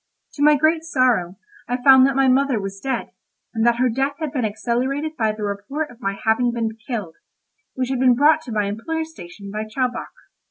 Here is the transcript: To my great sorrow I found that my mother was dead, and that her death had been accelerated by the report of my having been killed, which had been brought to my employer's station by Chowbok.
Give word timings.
To 0.33 0.41
my 0.41 0.55
great 0.55 0.81
sorrow 0.83 1.35
I 1.67 1.77
found 1.83 2.07
that 2.07 2.15
my 2.15 2.27
mother 2.27 2.59
was 2.59 2.79
dead, 2.79 3.11
and 3.53 3.63
that 3.67 3.75
her 3.75 3.87
death 3.87 4.15
had 4.17 4.31
been 4.31 4.43
accelerated 4.43 5.15
by 5.15 5.31
the 5.31 5.43
report 5.43 5.91
of 5.91 6.01
my 6.01 6.17
having 6.25 6.51
been 6.51 6.75
killed, 6.87 7.17
which 7.75 7.89
had 7.89 7.99
been 7.99 8.15
brought 8.15 8.41
to 8.45 8.51
my 8.51 8.65
employer's 8.65 9.11
station 9.11 9.51
by 9.51 9.65
Chowbok. 9.65 10.09